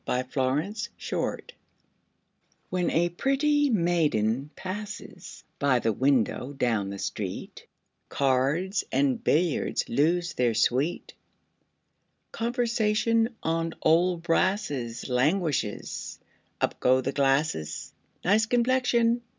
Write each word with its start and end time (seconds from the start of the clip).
W 0.07 0.19
X. 0.19 0.33
Y 0.33 0.63
Z 0.63 0.65
At 0.65 0.77
the 0.79 1.07
Club 1.13 1.39
When 2.71 2.89
a 2.89 3.09
pretty 3.09 3.69
maiden 3.69 4.49
passes 4.55 5.43
By 5.59 5.77
the 5.77 5.93
window 5.93 6.53
down 6.53 6.89
the 6.89 6.97
street, 6.97 7.67
Cards 8.09 8.83
and 8.91 9.23
billiards 9.23 9.87
lose 9.87 10.33
their 10.33 10.55
sweet; 10.55 11.13
Conversation 12.31 13.35
on 13.43 13.75
old 13.79 14.23
brasses 14.23 15.07
Languishes; 15.07 16.17
up 16.59 16.79
go 16.79 17.01
the 17.01 17.11
glasses: 17.11 17.93
"Nice 18.25 18.47
complexion!" 18.47 19.21